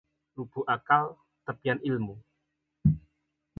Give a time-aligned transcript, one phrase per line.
[0.35, 1.05] Lubuk akal
[1.45, 2.15] tepian ilmu